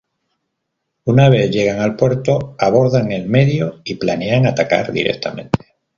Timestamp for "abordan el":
2.57-3.27